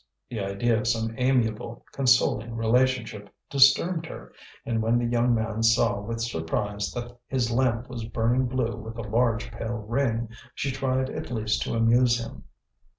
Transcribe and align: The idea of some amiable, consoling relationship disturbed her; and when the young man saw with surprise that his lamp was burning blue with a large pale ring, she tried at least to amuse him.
The 0.31 0.39
idea 0.39 0.79
of 0.79 0.87
some 0.87 1.13
amiable, 1.19 1.85
consoling 1.91 2.55
relationship 2.55 3.29
disturbed 3.51 4.07
her; 4.07 4.33
and 4.65 4.81
when 4.81 4.97
the 4.97 5.05
young 5.05 5.35
man 5.35 5.61
saw 5.61 6.01
with 6.01 6.21
surprise 6.23 6.91
that 6.93 7.15
his 7.27 7.51
lamp 7.51 7.87
was 7.87 8.05
burning 8.05 8.47
blue 8.47 8.75
with 8.77 8.97
a 8.97 9.07
large 9.07 9.51
pale 9.51 9.77
ring, 9.77 10.29
she 10.55 10.71
tried 10.71 11.11
at 11.11 11.29
least 11.29 11.61
to 11.65 11.75
amuse 11.75 12.17
him. 12.19 12.45